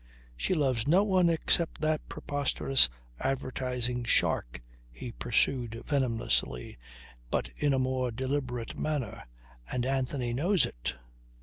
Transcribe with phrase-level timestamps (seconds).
[0.35, 6.79] "She loves no one except that preposterous advertising shark," he pursued venomously,
[7.29, 9.25] but in a more deliberate manner.
[9.71, 10.95] "And Anthony knows it."